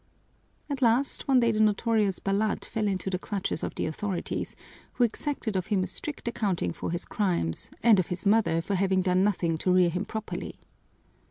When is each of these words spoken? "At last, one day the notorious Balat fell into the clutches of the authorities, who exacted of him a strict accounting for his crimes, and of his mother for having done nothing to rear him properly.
"At 0.67 0.81
last, 0.81 1.27
one 1.27 1.41
day 1.41 1.51
the 1.51 1.59
notorious 1.59 2.17
Balat 2.19 2.65
fell 2.65 2.87
into 2.87 3.11
the 3.11 3.19
clutches 3.19 3.61
of 3.61 3.75
the 3.75 3.85
authorities, 3.85 4.55
who 4.93 5.03
exacted 5.03 5.55
of 5.55 5.67
him 5.67 5.83
a 5.83 5.85
strict 5.85 6.27
accounting 6.27 6.73
for 6.73 6.89
his 6.89 7.05
crimes, 7.05 7.69
and 7.83 7.99
of 7.99 8.07
his 8.07 8.25
mother 8.25 8.63
for 8.63 8.73
having 8.73 9.03
done 9.03 9.23
nothing 9.23 9.59
to 9.59 9.71
rear 9.71 9.91
him 9.91 10.05
properly. 10.05 10.55